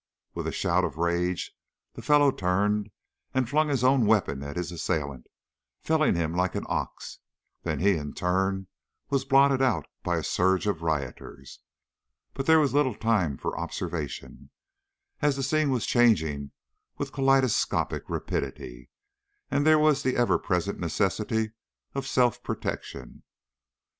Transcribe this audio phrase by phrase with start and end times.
[0.33, 1.51] With a shout of rage
[1.93, 2.89] the fellow turned
[3.35, 5.27] and flung his own weapon at his assailant,
[5.79, 7.19] felling him like an ox,
[7.61, 8.65] then he in turn
[9.11, 11.59] was blotted out by a surge of rioters.
[12.33, 14.49] But there was little time for observation,
[15.21, 16.49] as the scene was changing
[16.97, 18.89] with kaleidoscopic rapidity
[19.51, 21.51] and there was the ever present necessity
[21.93, 23.21] of self protection.